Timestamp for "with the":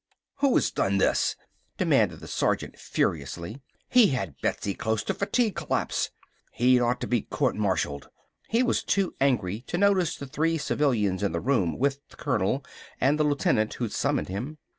11.77-12.15